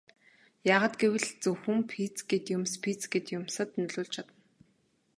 [0.73, 4.35] Яагаад гэвэл зөвхөн физик эд юмс физик эд юмсад нөлөөлж чадна.